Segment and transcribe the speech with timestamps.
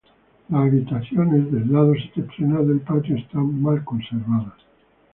[0.49, 4.55] Las habitaciones del lado septentrional del patio están mal conservadas.